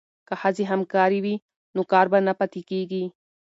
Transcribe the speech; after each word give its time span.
که 0.27 0.33
ښځې 0.41 0.63
همکارې 0.71 1.19
وي 1.25 1.35
نو 1.75 1.81
کار 1.91 2.05
به 2.11 2.19
نه 2.27 2.33
پاتې 2.39 2.61
کیږي. 2.69 3.03